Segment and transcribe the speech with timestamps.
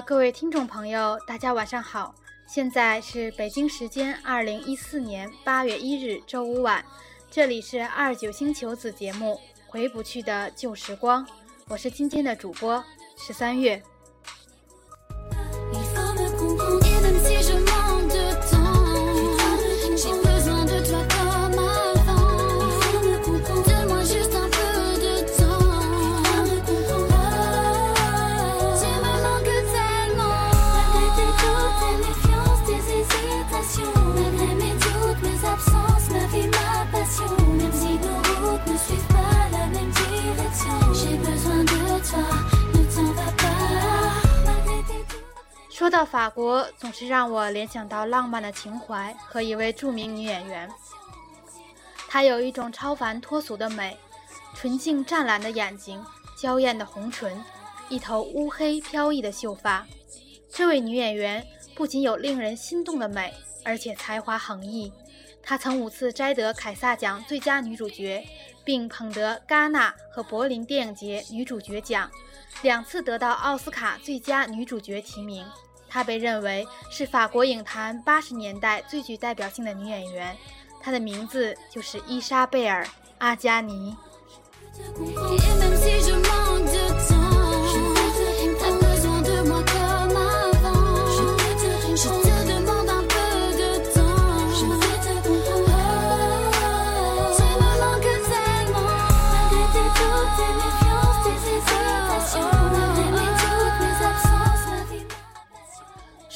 [0.00, 2.14] 各位听众朋友，大家晚上好！
[2.46, 6.84] 现在是北京时间二零一四年八月一日周五晚，
[7.30, 9.32] 这里是二九星球子节目
[9.66, 11.24] 《回不去的旧时光》，
[11.68, 12.84] 我是今天的主播
[13.16, 13.82] 十三月。
[45.96, 50.70] 到法国，总是让我联想到浪漫的情怀和一位著名女演员。
[52.06, 53.96] 她有一种超凡脱俗的美，
[54.54, 56.04] 纯净湛蓝的眼睛，
[56.38, 57.42] 娇艳的红唇，
[57.88, 59.86] 一头乌黑飘逸的秀发。
[60.52, 61.42] 这位女演员
[61.74, 63.32] 不仅有令人心动的美，
[63.64, 64.92] 而且才华横溢。
[65.42, 68.22] 她曾五次摘得凯撒奖最佳女主角，
[68.66, 72.10] 并捧得戛纳和柏林电影节女主角奖，
[72.60, 75.42] 两次得到奥斯卡最佳女主角提名。
[75.96, 80.36] 她被认为是法国影坛八十年代最具代表性的女演员，
[80.78, 82.84] 她的名字就是伊莎贝尔·
[83.16, 83.96] 阿加尼。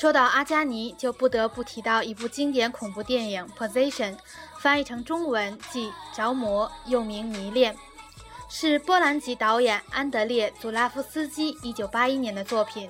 [0.01, 4.17] 说到阿加尼，就不得不提到一部经典恐怖电影《Position》，
[4.59, 7.75] 翻译成中文即《着魔》，又名《迷恋》，
[8.49, 12.89] 是波兰籍导演安德烈·祖拉夫斯基1981年的作品。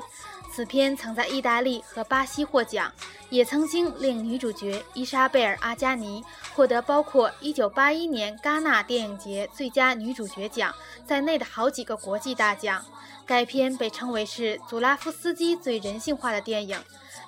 [0.53, 2.93] 此片曾在意大利和巴西获奖，
[3.29, 10.73] 也曾经令女主角伊莎贝尔·阿加尼获得包括1981年戛纳电影节最佳女主角奖
[11.05, 12.85] 在内的好几个国际大奖。
[13.31, 16.77] 该片被称为是祖拉夫斯基最人性化的电影。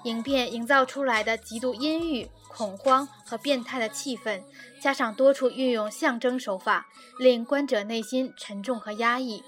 [0.02, 4.42] 影片营造出来的极度阴郁、恐慌和变态的气氛，
[4.80, 6.88] 加上多处运用象征手法，
[7.20, 9.44] 令观者内心沉重和压抑。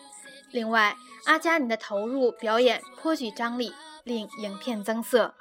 [0.52, 5.34] 另外，阿加尼的投入表演颇具张力，令影片增色。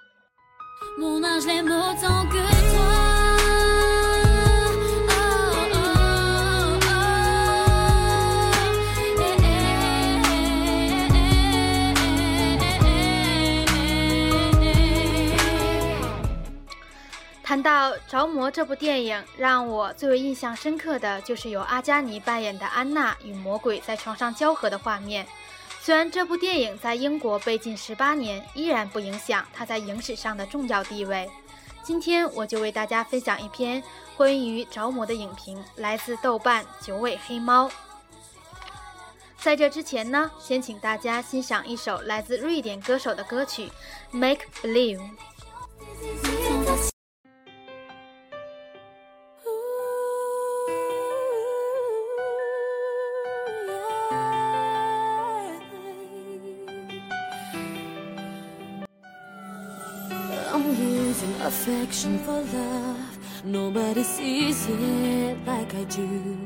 [17.44, 25.28] 谈到《着魔》这部电影，让我最为印象深刻的就是由阿加尼扮演的安娜与魔鬼在床上交合的画面。
[25.82, 31.30] 虽然这部电影在英国被禁十八年，依然不影响它在影史上的重要地位。
[31.84, 33.84] 今天我就为大家分享一篇
[34.16, 37.70] 关于《着魔》的影评，来自豆瓣九尾黑猫。
[39.38, 43.70] 在这之前呢，先请大家欣赏一首来自瑞典歌手的歌曲
[44.18, 45.02] 《Make Believe》。
[61.84, 63.44] Affection for love.
[63.44, 66.38] Nobody sees it like I do.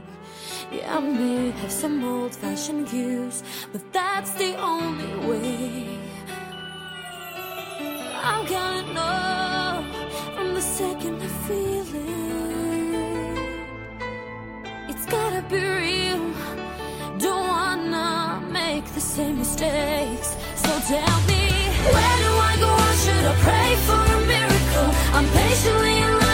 [0.71, 5.99] Yeah, I may have some old fashioned views, but that's the only way.
[8.29, 9.85] I'm gonna know
[10.35, 12.17] from the second I feel it.
[14.89, 16.23] It's gotta be real.
[17.19, 20.29] Don't wanna make the same mistakes.
[20.63, 21.43] So tell me,
[21.93, 22.69] where do I go?
[22.87, 24.36] Or should I pray for miracle?
[25.13, 26.26] I'm patiently in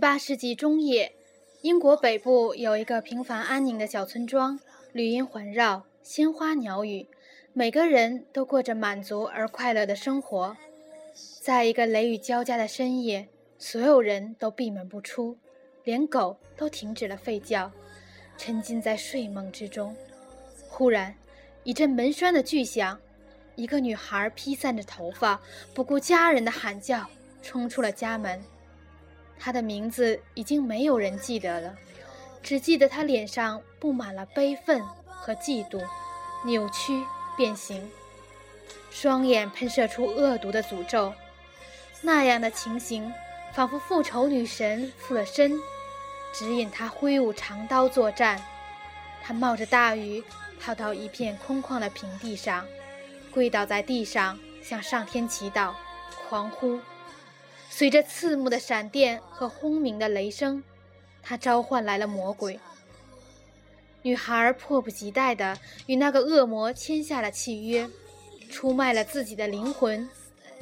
[0.00, 1.12] 八世纪中叶
[1.60, 4.58] 英国北部有一个平凡安宁的小村庄
[4.94, 7.06] 绿荫环绕鲜花鸟语
[7.52, 10.56] 每个人都过着满足而快乐的生活。
[11.42, 15.36] 在一个雷雨交加的深夜所有人都闭门不出
[15.84, 17.70] 连狗都停止了吠叫
[18.38, 19.94] 沉浸在睡梦之中。
[20.66, 21.14] 忽然
[21.62, 22.98] 一阵门栓的巨响
[23.54, 25.38] 一个女孩披散着头发
[25.74, 27.06] 不顾家人的喊叫
[27.42, 28.42] 冲出了家门。
[29.42, 31.74] 他的名字已经没有人记得了，
[32.42, 35.82] 只记得他脸上布满了悲愤和嫉妒，
[36.44, 37.02] 扭曲
[37.36, 37.90] 变形，
[38.90, 41.14] 双眼喷射出恶毒的诅咒。
[42.02, 43.10] 那样的情形，
[43.54, 45.58] 仿佛复仇女神附了身，
[46.34, 48.40] 指引他挥舞长刀作战。
[49.22, 50.22] 他冒着大雨，
[50.60, 52.66] 跑到一片空旷的平地上，
[53.30, 55.72] 跪倒在地上，向上天祈祷，
[56.28, 56.78] 狂呼。
[57.72, 60.62] 随着刺目的闪电和轰鸣的雷声，
[61.22, 62.58] 她召唤来了魔鬼。
[64.02, 67.88] 女孩迫不及待地与那个恶魔签下了契约，
[68.50, 70.06] 出卖了自己的灵魂。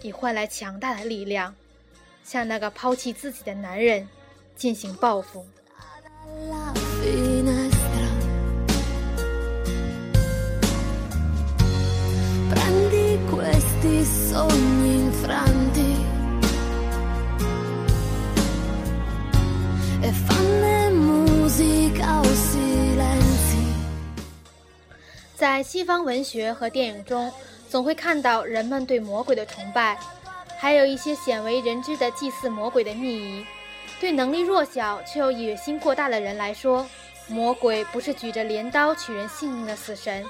[0.02, 1.52] 以换来强大的力量，
[2.22, 4.06] 向那个抛弃自己的男人
[4.54, 5.44] 进行报复。
[25.36, 27.32] 在西方文学和电影中。
[27.68, 29.98] 总会看到人们对魔鬼的崇拜，
[30.58, 33.44] 还有一些鲜为人知的祭祀魔鬼的秘仪。
[34.00, 36.88] 对能力弱小却又野心过大的人来说，
[37.26, 40.24] 魔鬼不是举着镰刀取人性命的死神，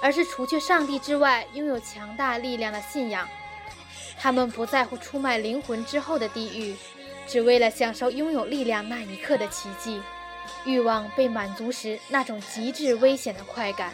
[0.00, 3.26] 而是除却上帝之外拥有强大力量的信仰。
[4.16, 6.76] 他们不在乎出卖灵魂之后的地狱，
[7.26, 10.00] 只为了享受拥有力量那一刻的奇迹。
[10.64, 13.92] 欲望被满足时那种极致危险的快感。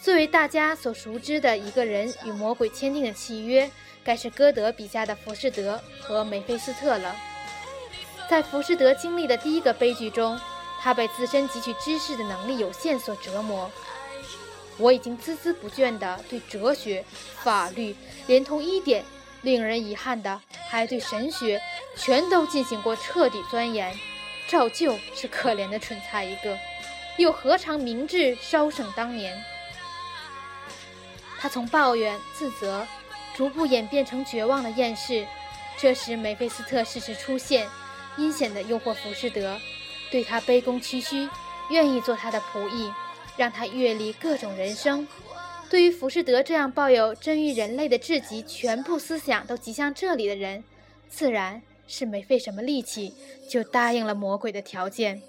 [0.00, 3.70] 最为大家所熟知的一个人与魔鬼签订的契约，
[4.02, 7.14] 该是歌德笔下的浮士德和梅菲斯特了。
[8.28, 10.38] 在浮士德经历的第一个悲剧中，
[10.80, 13.70] 他被自身汲取知识的能力有限所折磨。
[14.76, 17.04] 我已经孜孜不倦地对哲学、
[17.42, 17.94] 法律，
[18.26, 19.04] 连同一点
[19.44, 21.60] 令人遗憾的，还对神学，
[21.96, 23.96] 全都进行过彻底钻研，
[24.48, 26.58] 照旧是可怜的蠢材一个，
[27.18, 29.38] 又何尝明智稍胜当年？
[31.38, 32.86] 他从抱怨、自责，
[33.36, 35.26] 逐步演变成绝望的厌世。
[35.76, 37.68] 这时，梅菲斯特适时出现，
[38.16, 39.60] 阴险地诱惑浮士德，
[40.10, 41.28] 对他卑躬屈膝，
[41.68, 42.90] 愿意做他的仆役，
[43.36, 45.06] 让他阅历各种人生。
[45.70, 50.62] 对于浮士德这样抱有真于人类的至极、全部思想都集向这里的人，
[51.08, 53.12] 自然是没费什么力气
[53.48, 55.20] 就答应了魔鬼的条件。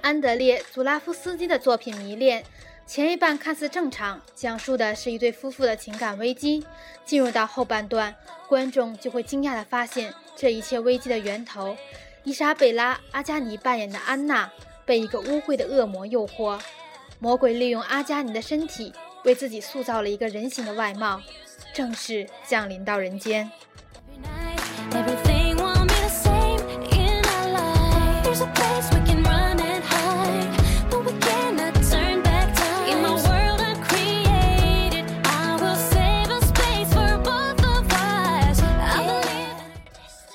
[0.00, 2.40] 安德烈·祖拉夫斯基的作品《迷恋》
[2.86, 6.64] 前一半看似正常，讲述的是一对夫妇的情感危机。
[7.04, 8.14] 进入到后半段，
[8.46, 11.76] 观众就会惊讶地发现，这一切危机的源头——
[12.22, 14.48] 伊莎贝拉·阿加尼扮演的安娜，
[14.84, 16.60] 被一个污秽的恶魔诱惑。
[17.18, 18.92] 魔鬼利用阿加尼的身体，
[19.24, 21.20] 为自己塑造了一个人形的外貌，
[21.74, 23.50] 正式降临到人间。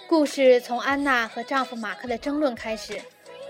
[0.10, 3.00] 故事从安娜和丈夫马克的争论开始。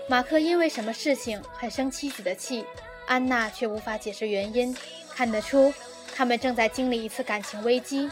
[0.06, 2.64] 马克因为什么事情很生妻子的气，
[3.06, 4.76] 安娜却无法解释原因。
[5.14, 5.72] 看得出，
[6.18, 8.10] 他们正在经历一次感情危机。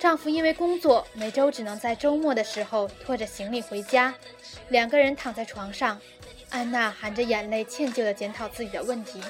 [0.00, 4.12] 丈夫因为工作，每周只能在周末的时候拖着行李回家。
[4.70, 5.96] 两个人躺在床上，
[6.48, 9.20] 安娜含着眼泪歉疚地检讨自己的问题，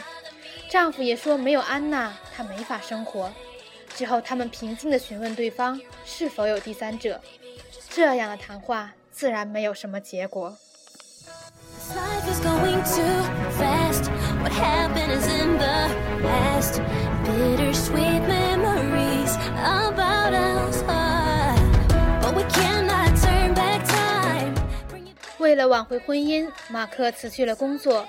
[0.71, 3.31] 丈夫也说没有安娜他没法生活。
[3.95, 7.21] 之后，他们平静地询问对方是否有第三者。
[7.91, 10.57] 这样的谈话自然没有什么结果。
[11.95, 13.25] Life is going too
[13.59, 14.09] fast.
[14.41, 15.91] What happens in the
[16.23, 16.81] past.
[25.39, 28.07] 为了挽回婚姻，马克辞去了工作。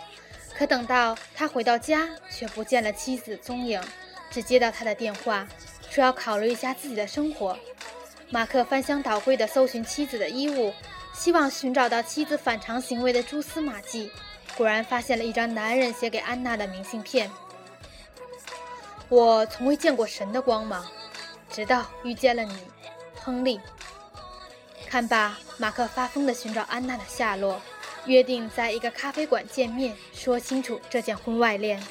[0.55, 3.81] 可等到他回到家，却不见了妻子踪影，
[4.29, 5.47] 只接到他的电话，
[5.89, 7.57] 说要考虑一下自己的生活。
[8.29, 10.71] 马克翻箱倒柜地搜寻妻子的衣物，
[11.13, 14.11] 希望寻找到妻子反常行为的蛛丝马迹。
[14.55, 17.29] 果然发现了一张男人写给安娜的明信片。
[19.11, 20.85] 我从未见过神的光芒，
[21.51, 22.55] 直到遇见了你，
[23.21, 23.59] 亨利。
[24.87, 27.61] 看吧，马克发疯地寻找安娜的下落，
[28.05, 31.83] 约定在一个咖啡馆见面，说清楚这件婚外恋。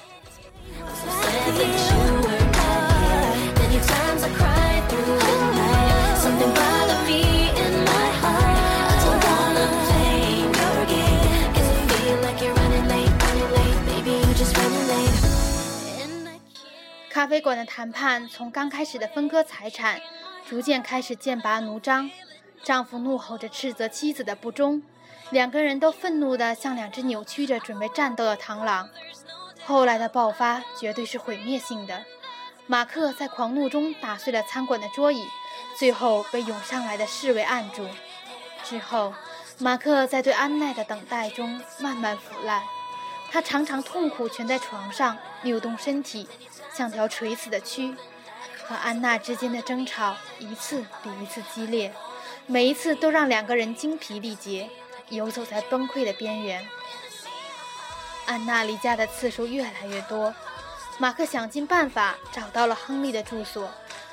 [17.20, 20.00] 咖啡馆的谈判从刚开始的分割财产，
[20.48, 22.10] 逐渐开始剑拔弩张。
[22.62, 24.82] 丈夫怒吼着斥责妻子的不忠，
[25.28, 28.88] 两个人都愤怒地像两只扭曲着准备战斗的螳螂。
[29.66, 32.06] 后来的爆发绝对是毁灭性的。
[32.66, 35.22] 马克在狂怒中打碎了餐馆的桌椅，
[35.78, 37.86] 最后被涌上来的侍卫按住。
[38.64, 39.12] 之后，
[39.58, 42.62] 马克在对安奈的等待中慢慢腐烂。
[43.32, 46.26] 他常常痛苦蜷在床上，扭动身体，
[46.80, 47.94] 像条垂死的蛆。
[48.66, 51.92] 和安娜之间的争吵一次比一次激烈，
[52.46, 54.70] 每一次都让两个人精疲力竭，
[55.10, 56.66] 游走在崩溃的边缘。
[58.24, 60.34] 安娜离家的次数越来越多，
[60.96, 63.68] 马克想尽办法找到了亨利的住所，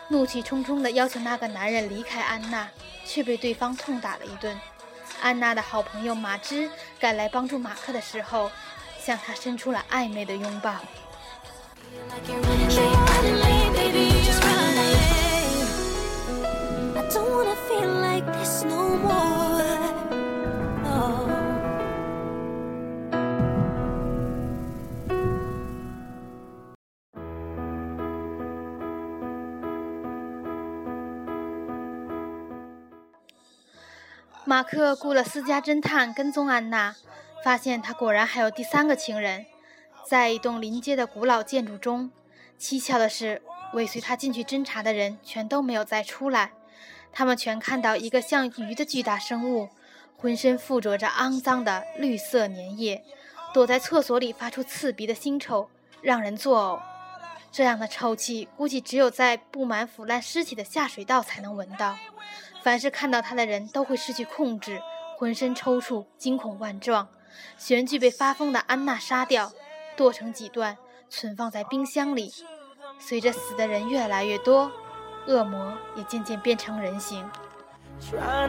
[0.09, 2.67] 怒气冲冲地要求那个男人离开安娜，
[3.05, 4.59] 却被对方痛打了一顿。
[5.21, 6.69] 安娜的好朋友马芝
[6.99, 8.51] 赶来帮助马克的时候，
[8.99, 10.75] 向他伸出了暧昧的拥抱。
[34.45, 36.95] 马克雇了私家侦探跟踪安娜，
[37.43, 39.45] 发现她果然还有第三个情人，
[40.07, 42.09] 在一栋临街的古老建筑中。
[42.57, 43.41] 蹊跷的是，
[43.73, 46.53] 尾随他进去侦查的人全都没有再出来，
[47.11, 49.67] 他们全看到一个像鱼的巨大生物，
[50.15, 53.03] 浑身附着着肮脏的绿色粘液，
[53.53, 55.69] 躲在厕所里发出刺鼻的腥臭，
[56.01, 56.79] 让人作呕。
[57.51, 61.97] 这样的臭气，估计只有在布满腐烂尸体的下水道才能闻到。
[62.63, 64.81] 凡是看到他的人都会失去控制，
[65.17, 67.09] 浑身抽搐，惊恐万状。
[67.57, 69.51] 悬具被发疯的安娜杀掉，
[69.97, 70.77] 剁成几段，
[71.09, 72.31] 存放在冰箱里。
[72.99, 74.71] 随着死的人越来越多，
[75.25, 77.27] 恶魔也渐渐变成人形。
[78.13, 78.47] Oh,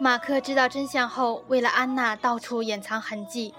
[0.00, 3.52] 马克知道真相后，为了安娜到处掩藏痕迹，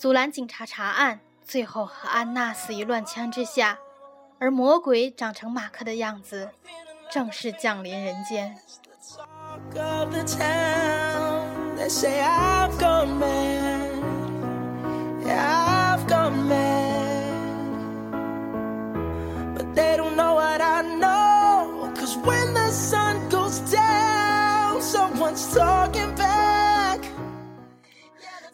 [0.00, 3.76] 阻拦警察查案，最后和安娜死于乱枪之下。
[4.38, 6.48] 而魔鬼长成马克的样子，
[7.12, 8.56] 正式降临人间。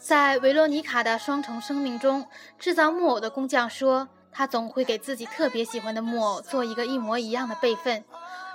[0.07, 2.29] 在维罗妮卡的双重生命中，
[2.61, 8.05] 制造木偶的工匠说，他总会给自己特别喜欢的木偶做一个一模一样的备份。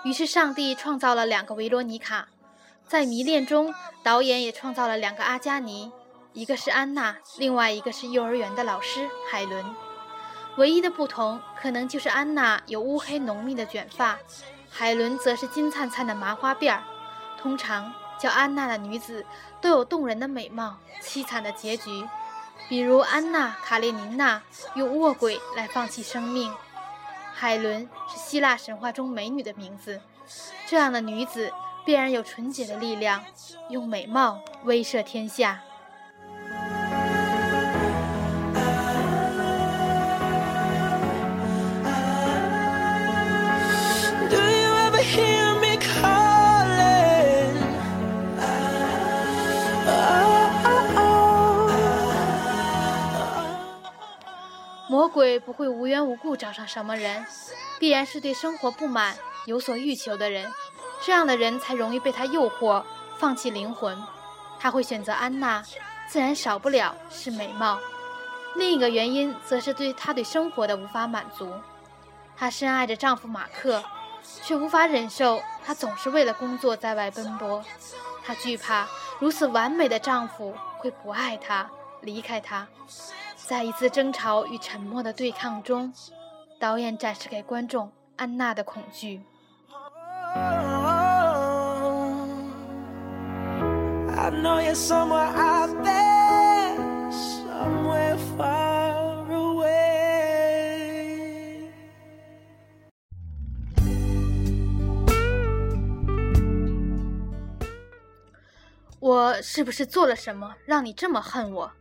[0.05, 2.29] 于是，上帝创造了两个维罗妮卡。
[2.87, 5.91] 在迷恋中，导演也创造了两个阿加尼，
[6.31, 9.75] 一个是安娜，另外一个是幼儿园的老师海伦。
[10.55, 14.17] 唯一的不同，可能就是安娜有乌黑浓密的卷发，
[14.69, 16.83] 海伦则是金灿灿的麻花辫儿。
[17.37, 19.25] 通常叫安娜的女子
[19.59, 22.07] 都有动人的美貌，凄惨的结局，
[22.69, 24.43] 比如安娜·卡列尼娜
[24.75, 26.53] 用卧轨来放弃生命，
[27.33, 29.99] 海伦是希腊神话中美女的名字。
[30.67, 31.51] 这样的女子
[31.83, 33.23] 必然有纯洁的力量，
[33.69, 35.61] 用美貌威慑天下。
[55.01, 57.25] 魔鬼不会无缘无故找上什么人，
[57.79, 60.47] 必然是对生活不满、有所欲求的人。
[61.01, 62.83] 这样的人才容易被他诱惑，
[63.17, 63.97] 放弃灵魂。
[64.59, 65.63] 他会选择安娜，
[66.07, 67.79] 自然少不了是美貌。
[68.53, 71.51] 另一个原因则是对她对生活的无法满足。
[72.37, 73.83] 她深爱着丈夫马克，
[74.43, 77.65] 却无法忍受他总是为了工作在外奔波。
[78.23, 78.87] 她惧怕
[79.17, 81.67] 如此完美的丈夫会不爱她，
[82.01, 82.67] 离开她。
[83.47, 85.91] 在一次争吵与沉默的对抗中
[86.59, 89.21] 导演展示给观众安娜的恐惧。
[108.99, 111.71] 我是不是做了什么让你这么恨我？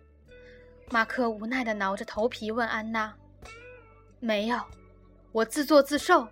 [0.93, 3.15] 马克无奈地挠着头皮问安娜
[4.19, 4.61] ：“没有，
[5.31, 6.27] 我自作自受。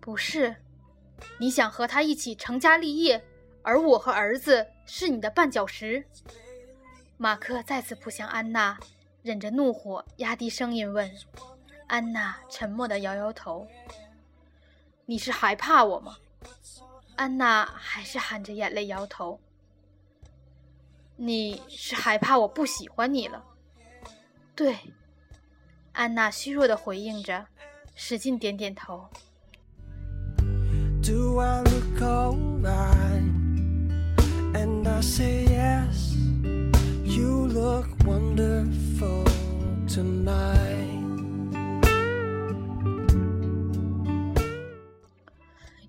[0.00, 0.54] 不是，
[1.40, 3.20] 你想和他一起成家立业，
[3.62, 6.04] 而我和儿子是你的绊脚石。”
[7.18, 8.78] 马克再次扑向安娜，
[9.22, 11.10] 忍着怒火，压低声音问
[11.88, 13.66] ：“安娜，沉默地摇摇头。
[15.04, 16.16] 你是害怕我吗？”
[17.16, 19.40] 安娜还是含着眼泪摇头。
[21.20, 23.42] 你是害怕我不喜欢你了？
[24.54, 24.76] 对，
[25.90, 27.44] 安娜虚弱的回应着，
[27.96, 29.04] 使劲点点头。
[31.02, 33.24] Do I look alright?
[34.54, 36.14] And I say yes.
[37.04, 39.24] You look wonderful
[39.88, 40.86] tonight.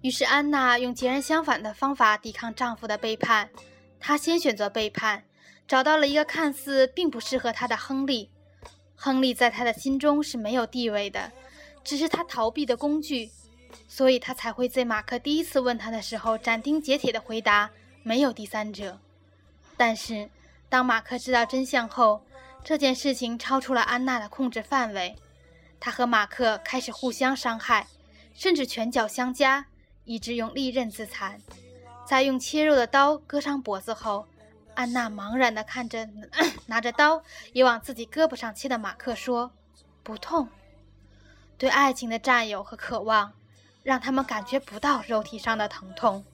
[0.02, 3.48] 于是安娜用截然相反的方法抵抗丈夫的背叛。
[4.00, 5.24] 她先选择背叛，
[5.68, 8.30] 找到了一个看似并不适合她的亨利。
[8.96, 11.32] 亨利在她的心中是没有地位的，
[11.84, 13.30] 只是她逃避的工具，
[13.88, 17.70] 所以她才会在马克第一次问她的时候斩钉截铁地回答
[18.04, 19.00] 没有第三者。
[19.78, 20.30] 但是
[20.68, 22.22] 当马克知道真相后，
[22.64, 25.16] 这件事情超出了安娜的控制范围，
[25.80, 27.88] 她和马克开始互相伤害，
[28.34, 29.66] 甚至拳脚相加，
[30.04, 31.40] 以致用利刃自残。
[32.10, 34.26] 在用切肉的刀割伤脖子后，
[34.74, 36.10] 安娜茫然地看着
[36.66, 37.22] 拿着刀
[37.54, 39.52] 也往自己胳膊上切的马克说
[40.02, 40.50] ：“不痛。”
[41.60, 43.34] 对爱情的占有和渴望，
[43.84, 46.26] 让他们感觉不到肉体上的疼痛。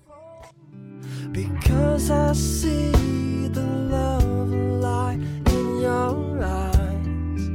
[1.33, 5.19] Because I see the love light
[5.51, 7.49] in your eyes.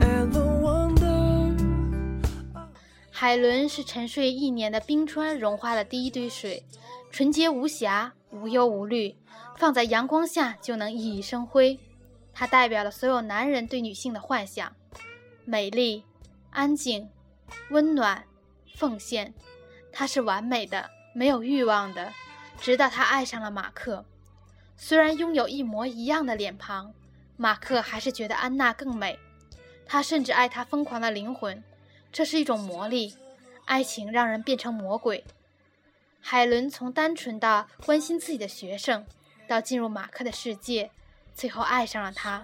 [0.00, 1.54] And the wonder
[3.10, 6.64] 海伦是沉睡一年的冰川融化了第一堆水，
[7.14, 9.14] 纯洁无瑕，无忧无虑，
[9.56, 11.78] 放在阳光下就能熠熠生辉。
[12.32, 14.74] 它代表了所有男人对女性的幻想：
[15.44, 16.02] 美丽、
[16.50, 17.08] 安静、
[17.70, 18.24] 温暖、
[18.74, 19.32] 奉献。
[19.92, 22.12] 她是完美的，没有欲望的。
[22.58, 24.04] 直到她爱上了马克，
[24.76, 26.92] 虽然拥有一模一样的脸庞，
[27.36, 29.16] 马克还是觉得安娜更美。
[29.86, 31.62] 他甚至爱她疯狂的灵魂。
[32.10, 33.14] 这是一种魔力，
[33.66, 35.24] 爱情让人变成魔鬼。
[36.26, 39.04] 海伦从单纯的关心自己的学生，
[39.46, 40.90] 到进入马克的世界，
[41.34, 42.42] 最后爱上了他。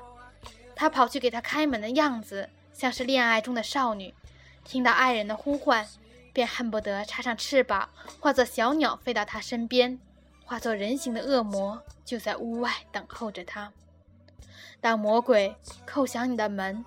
[0.77, 4.15] 他跑去给他开门的样子，像是恋爱中的少女。
[4.65, 5.89] 听到爱人的呼唤，
[6.35, 7.89] 便恨不得插上翅膀，
[8.21, 9.99] 化作小鸟飞到他身边，
[10.45, 13.73] 化作人形的恶魔就在屋外等候着他。
[14.83, 16.85] 当魔鬼叩响你的门，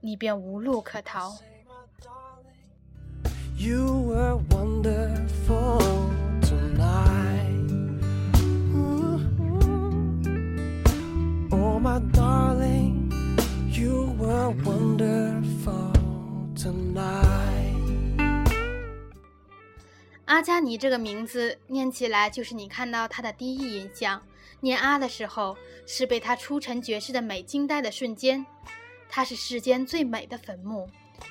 [0.00, 1.36] 你便无路可逃。
[3.58, 4.38] You were
[20.70, 24.22] 你这个名字念起来就是你看到它的第一印象。
[24.60, 28.46] 念阿的时候，是被它出尘绝世的美惊呆的瞬间。
[29.08, 30.88] 它是世间最美的坟墓，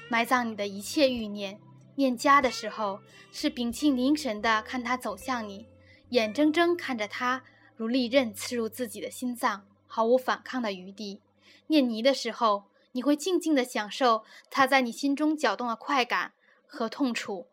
[0.09, 1.57] 埋葬你的一切欲念。
[1.95, 2.99] 念家的时候，
[3.31, 5.67] 是屏气凝神的看它走向你，
[6.09, 7.41] 眼睁睁看着它
[7.77, 11.21] 如利刃刺入自己的心脏，毫无反抗的余地。
[11.67, 16.33] 念尼的时候，你会静静的享受它在你心中搅动的快感
[16.67, 17.47] 和痛楚。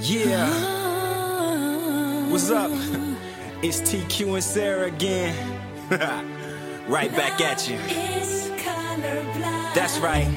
[0.00, 0.48] Yeah,
[2.28, 2.72] what's up?
[3.60, 5.34] It's TQ and Sarah again.
[6.88, 7.76] right back at you.
[9.74, 10.28] That's right.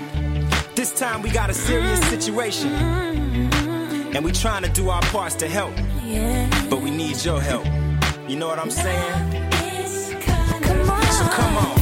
[0.75, 2.09] This time we got a serious mm-hmm.
[2.09, 2.69] situation.
[4.15, 5.75] And we trying to do our parts to help.
[6.69, 7.65] But we need your help.
[8.27, 9.31] You know what I'm saying?
[11.11, 11.80] So come on.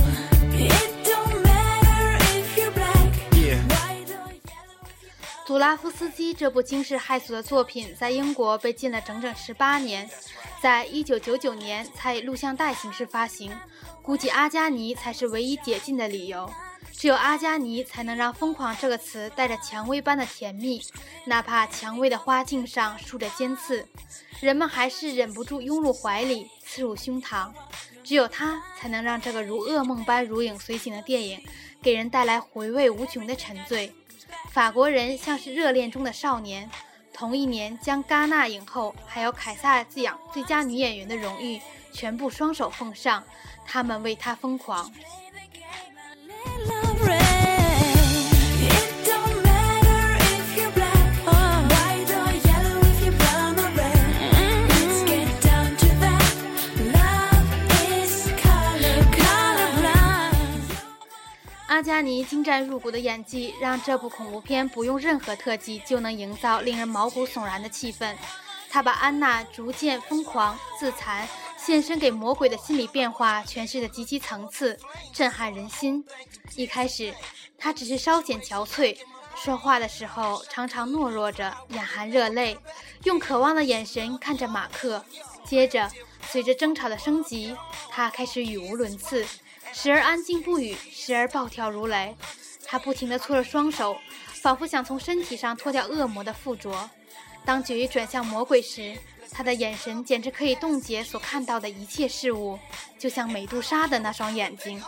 [5.50, 10.08] 祖拉夫斯基这部惊世骇俗的作品在英国被禁了整整十八年，
[10.62, 13.52] 在一九九九年才以录像带形式发行。
[14.04, 16.48] 估计阿加尼才是唯一解禁的理由，
[16.92, 20.84] 只有阿加尼才能让“疯狂”这个词带着蔷薇般的甜蜜，
[21.26, 23.88] 哪怕蔷薇的花茎上竖着尖刺，
[24.40, 27.52] 人们还是忍不住拥入怀里，刺入胸膛。
[28.04, 31.42] 只有他才能让这个如噩梦般如影随形的电影，
[31.82, 33.92] 给人带来回味无穷的沉醉。
[34.52, 36.70] 法国人像是热恋中的少年，
[37.13, 41.60] 同一年将戛纳影后还有凯撒兹奖最佳女演员的荣誉
[41.92, 43.24] 全部双手奉上，
[43.65, 44.92] 他们为她疯狂。
[61.80, 68.13] 阿加尼精湛入骨的演技，让这部恐怖片不用任何特技就能营造令人毛骨悚然的气氛。
[68.70, 71.26] 他把安娜逐渐疯狂、自残、
[71.58, 74.78] 献身给魔鬼的心理变化诠释得极其层次，
[75.13, 76.04] 震撼人心。
[76.58, 77.13] 一开始，
[77.58, 78.98] 他只是稍显憔悴，
[79.34, 82.58] 说话的时候常常懦弱着，眼含热泪，
[83.06, 85.02] 用渴望的眼神看着马克。
[85.46, 85.89] 接着，
[86.28, 87.56] 随着争吵的升级，
[87.89, 89.26] 他开始语无伦次，
[89.74, 92.16] 时而安静不语，时而暴跳如雷。
[92.66, 93.98] 他不停地搓着双手，
[94.42, 96.90] 仿佛想从身体上脱掉恶魔的附着。
[97.46, 98.96] 当酒意转向魔鬼时，
[99.32, 102.60] 他的眼神简直可以冻结所看到的一切事物，
[102.98, 104.84] 就像美杜莎的那双眼睛。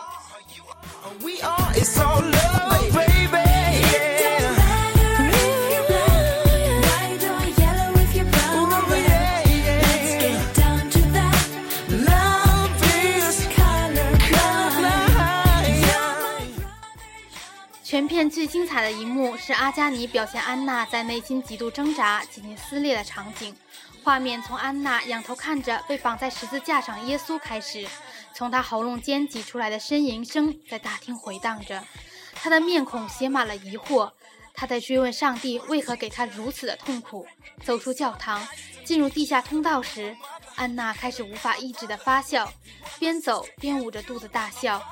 [17.92, 23.54] 全片最精彩的一幕是阿加尼表现安娜在内心极度挣扎、几近撕裂的场景。
[24.02, 27.86] 画面从安娜仰头看着被绑在十字架上耶稣开始，
[28.32, 31.84] 从她喉咙间挤出来的呻吟声在大厅回荡着，
[32.32, 34.10] 她的面孔写满了疑惑。
[34.54, 37.26] 她在追问上帝为何给她如此的痛苦。
[37.62, 38.48] 走出教堂，
[38.86, 40.16] 进入地下通道时，
[40.56, 42.52] 安娜开始无法抑制的发笑，
[42.98, 44.82] 边走边捂着肚子大笑，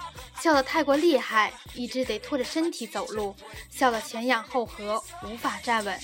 [0.41, 3.35] 笑得太过厉害，一直得拖着身体走路，
[3.71, 5.99] 笑得前仰后合，无法站稳。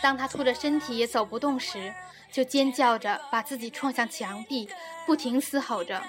[0.00, 1.94] 当她拖着身体也走不动时，
[2.30, 4.68] 就尖叫着把自己撞向墙壁，
[5.06, 6.02] 不停嘶吼着，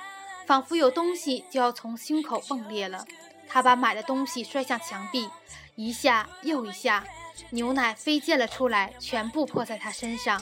[0.45, 3.06] 仿佛有东西就要从胸口迸裂了。
[3.47, 5.29] 她把买的东西摔向墙壁，
[5.75, 7.06] 一下又一下，
[7.49, 10.41] 牛奶飞溅了出来，全部泼在她身上。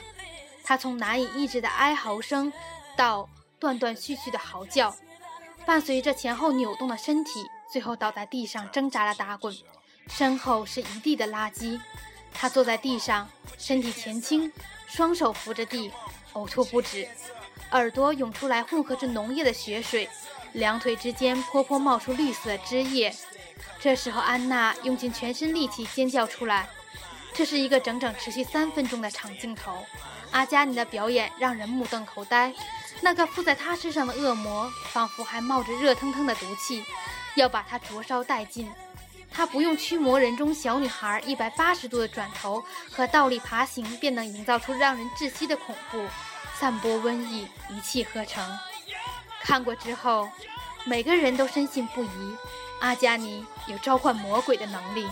[0.71, 2.53] 她从难以抑制的哀嚎声
[2.95, 3.27] 到
[3.59, 4.95] 断断续续的嚎叫，
[5.65, 9.53] 伴随着前后扭动的身体，最后倒在地上挣扎着打滚，
[10.07, 11.77] 身后是一地的垃圾。
[12.33, 14.49] 她坐在地上，身体前倾，
[14.87, 15.91] 双手扶着地，
[16.35, 17.05] 呕吐不止，
[17.71, 20.07] 耳朵涌出来混合着浓液的血水，
[20.53, 23.13] 两腿之间泼泼冒出绿色的汁液。
[23.81, 26.69] 这时候，安娜用尽全身力气尖叫出来。
[27.33, 29.83] 这是一个整整持续三分钟的长镜头。
[30.31, 32.53] 阿加尼的表演让人目瞪口呆。
[33.01, 36.83] 那个附在他身上的恶魔，仿佛还冒着热腾腾的毒气，
[37.35, 38.71] 要把他灼烧殆尽。
[39.33, 46.05] 他不用驱魔人中小女孩一百八十度的转头和倒立爬行，便能营造出让人窒息的恐怖，
[46.59, 48.43] 散播瘟疫，一气呵成。
[49.41, 50.29] 看过之后，
[50.83, 52.35] 每个人都深信不疑，
[52.81, 55.07] 阿加尼有召唤魔鬼的能力。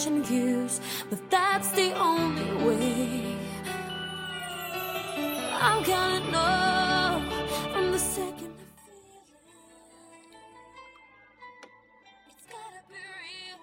[0.00, 3.36] Old fashioned views, but that's the only way.
[5.60, 7.20] I'm gonna know
[7.72, 9.20] from the second I feel it.
[12.28, 13.58] It's gotta be real.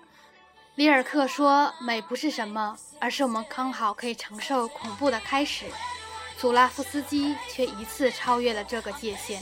[0.75, 5.65] 里尔克说：“美不是什么，而是我们刚好可以承受恐怖的开始。”
[6.37, 9.41] 祖拉夫斯基却一次超越了这个界限。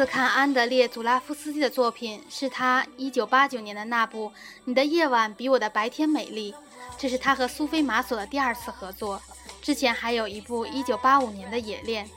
[0.00, 4.28] 次看安德烈·祖拉夫斯基的作品是他1989年的那部
[4.64, 6.52] 《你的夜晚比我的白天美丽》，
[6.96, 9.20] 这是他和苏菲玛索的第二次合作。
[9.60, 12.06] 之前还有一部1985年的《野恋》。《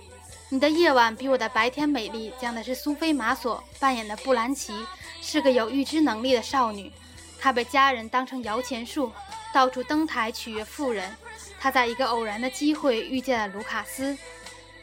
[0.47, 4.73] 你的夜晚比我的白天美丽》讲的是苏菲玛索扮演的布兰奇
[5.21, 6.89] 是个有预知能力的少女，
[7.37, 9.11] 她被家人当成摇钱树，
[9.53, 11.13] 到处登台取悦富人。
[11.59, 14.17] 她在一个偶然的机会遇见了卢卡斯，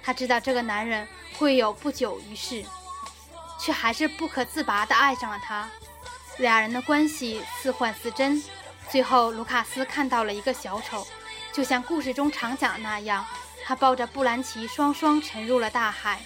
[0.03, 1.09] 她知道这个男人。
[1.39, 2.63] 会有不久于世，
[3.61, 5.69] 却还是不可自拔地爱上了他。
[6.39, 8.43] 俩人的关系似幻似真。
[8.89, 11.07] 最后，卢卡斯看到了一个小丑，
[11.53, 13.25] 就像故事中常讲的那样，
[13.65, 16.21] 他抱着布兰奇双双沉入了大海。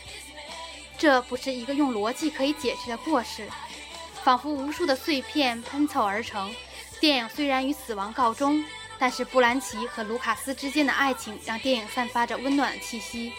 [0.97, 3.49] 这不是一个用逻辑可以解释的故事，
[4.23, 6.55] 仿佛无数的碎片喷凑而成。
[7.01, 8.65] 电影虽然以死亡告终，
[8.99, 13.33] 但是布兰奇和卢卡斯之间的爱情让电影散发着温暖的气息。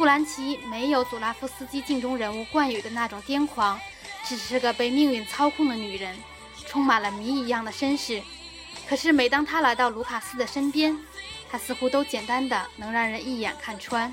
[0.00, 3.78] 布兰奇没有祖拉夫斯基镜中人物惯有的那种癫狂，
[4.24, 6.16] 只是个被命运操控的女人，
[6.66, 8.22] 充满了谜一样的身世。
[8.88, 10.96] 可是每当她来到卢卡斯的身边，
[11.50, 14.10] 她似乎都简单的能让人一眼看穿。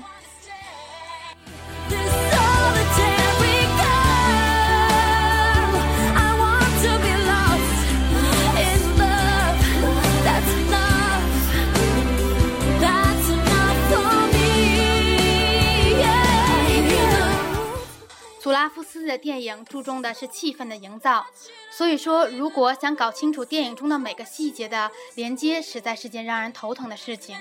[18.48, 21.26] 祖拉夫斯的电影注重的是气氛的营造，
[21.70, 27.36] 所以说，如果想搞清楚电影中的每个细节的连接，实在是件让人头疼的事情。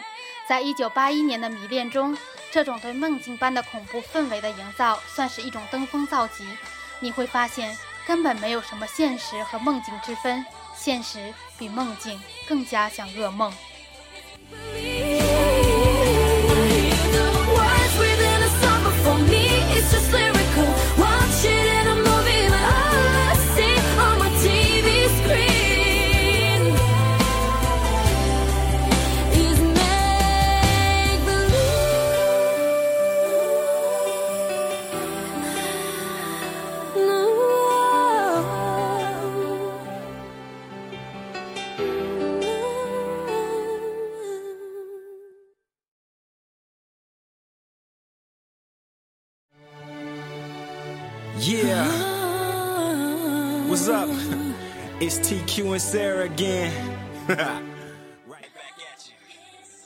[0.49, 2.17] 在一九八一年的《迷恋》中，
[2.51, 6.45] 这种对梦境般的恐怖氛围的营造，算是一种登峰造极。
[6.99, 7.73] 你会发现，
[8.05, 13.53] 根本没有什么现实和梦境之分，现实比梦境更加像噩梦。
[55.77, 56.71] Again.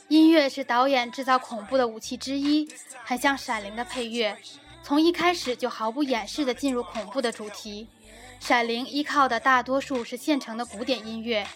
[0.08, 2.66] 音乐是导演制造恐怖的武器之一，
[3.04, 4.34] 很像《闪灵》的配乐，
[4.82, 7.86] 从一开始就毫不掩饰地进入恐怖的主题。
[8.46, 11.46] 《闪灵》依靠的大多数是现成的古典音乐，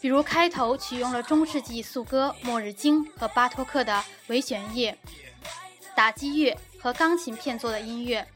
[0.00, 4.96] 比如开头取用了中世纪颂歌《末日经》和巴托克的维弦乐、
[5.94, 8.26] 打击乐和钢琴片作的音乐。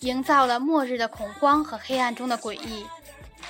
[0.00, 2.86] 营造了末日的恐慌和黑暗中的诡异。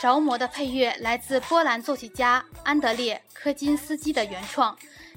[0.00, 4.74] 着魔的配乐来自波兰作曲家安德烈·科金斯基的原创。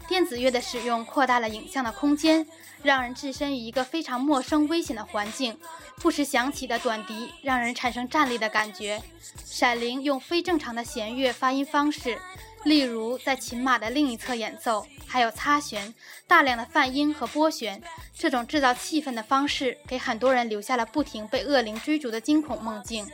[0.10, 2.46] 电子乐的使用扩大了影像的空间，
[2.82, 5.58] 让人置身于一个非常陌生、危险的环境。
[6.02, 9.02] 不时响起的短笛让人产生站立的感觉。
[9.46, 12.20] 闪灵用非正常的弦乐发音方式，
[12.66, 14.86] 例如在琴码的另一侧演奏。
[15.08, 15.94] 还有擦弦、
[16.28, 17.82] 大量的泛音和拨弦，
[18.14, 23.08] 这种制造气氛的方式，给很多人留下了不停被恶灵追逐的惊恐梦境。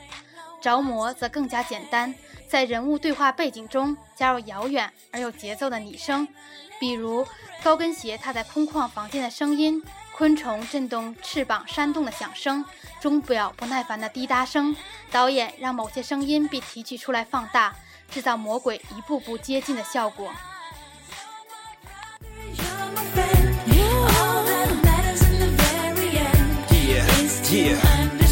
[0.62, 2.14] 着魔则更加简单，
[2.48, 6.28] 在人物对话背景中加入遥远而有节奏的拟声，
[6.80, 7.26] 比如
[7.64, 9.82] 高跟鞋踏在空旷房间的声音，
[10.16, 12.64] 昆虫震动翅膀扇动的响声，
[13.00, 14.76] 钟表不耐烦的滴答声。
[15.12, 17.76] 导演让某些声音被提取出来放大，
[18.12, 20.32] 制造魔鬼一步步接近的效果。
[27.52, 27.74] Yeah.
[27.82, 28.29] That's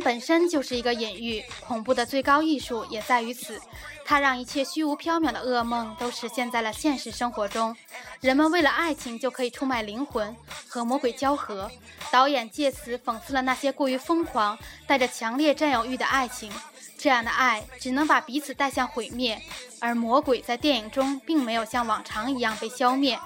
[0.00, 3.60] 本身就是一个隐喻，恐怖的最高艺术也在于此。
[4.04, 7.76] 它让一切虚无缥缈的噩梦都实现在了现实生活中。
[8.20, 10.34] 人们为了爱情就可以出卖灵魂
[10.66, 11.70] 和魔鬼交合。
[12.10, 16.50] 导演借此讽刺了那些过于疯狂、带着强烈占有欲的爱情。
[16.96, 19.38] 这样的爱只能把彼此带向毁灭。
[19.78, 23.18] 而魔鬼在电影中并没有像往常一样被消灭，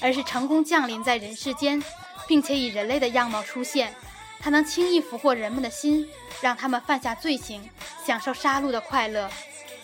[0.00, 1.82] 而是成功降临在人世间，
[2.28, 3.92] 并且以人类的样貌出现。
[4.40, 6.08] 他能轻易俘获人们的心，
[6.40, 7.68] 让他们犯下罪行，
[8.06, 9.28] 享受杀戮的快乐。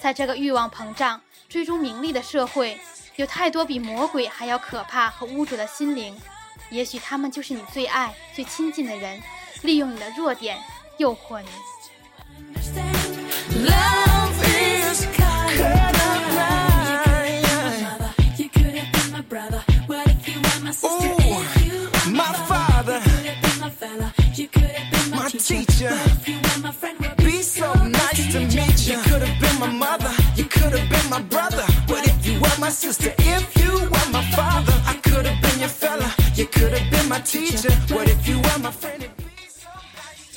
[0.01, 2.79] 在这个欲望膨胀、追逐名利的社会，
[3.17, 6.17] 有太多比魔鬼还要可怕和污浊的心灵。
[6.71, 9.21] 也许他们就是你最爱、最亲近的人，
[9.63, 10.59] 利用你的弱点
[10.99, 11.49] 诱惑你。
[25.45, 28.97] What Be so nice to meet you.
[28.97, 30.11] You could have been my mother.
[30.37, 31.67] You could have been my brother.
[31.87, 33.13] But if you were my sister?
[33.19, 36.11] If you were my father, I could have been your fella.
[36.35, 37.71] You could have been my teacher.
[37.93, 39.05] What if you were my friend?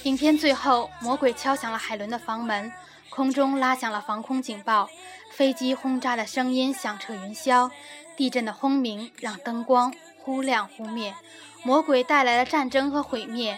[0.04, 2.70] 影片最后，魔鬼敲响了海伦的房门，
[3.10, 4.90] 空中拉响了防空警报，
[5.32, 7.72] 飞机轰炸的声音响彻云霄，
[8.18, 11.14] 地震的轰鸣让灯光忽亮忽灭。
[11.64, 13.58] 魔鬼带来了战争和毁灭，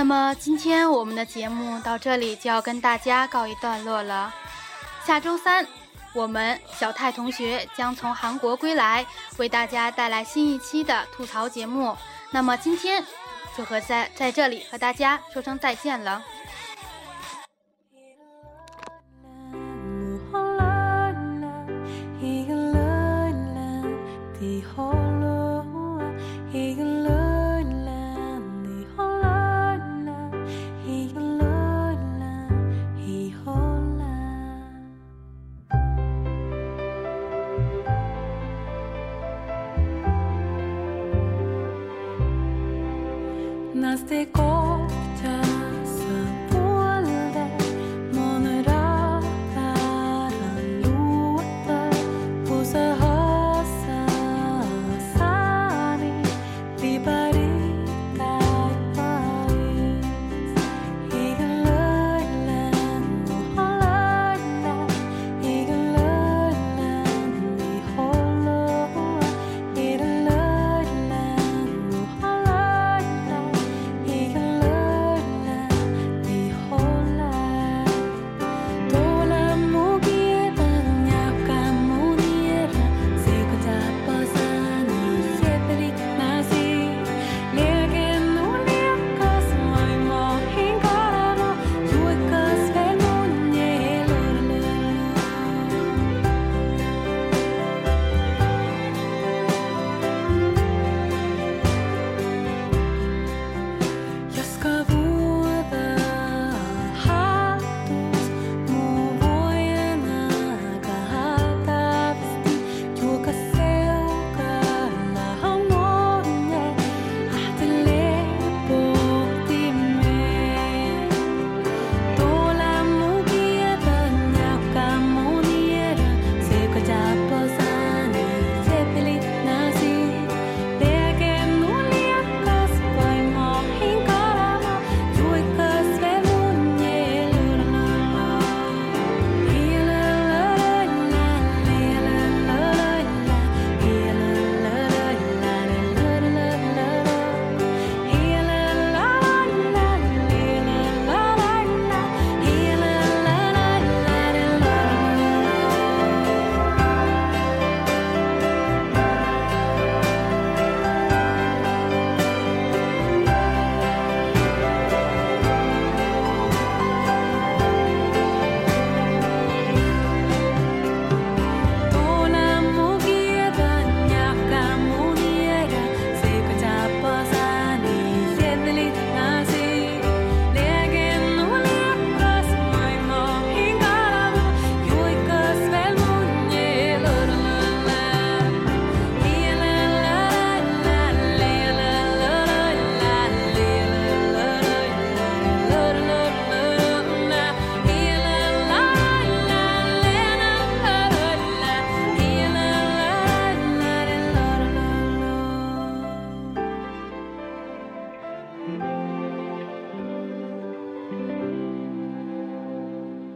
[0.00, 4.32] 那么今天我们的节目到这里就要跟大家告一段落了。
[5.04, 5.66] 下周三，
[6.14, 9.04] 我们小泰同学将从韩国归来，
[9.36, 11.94] 为大家带来新一期的吐槽节目。
[12.30, 13.04] 那么今天
[13.54, 16.22] 就和在在这里和大家说声再见了。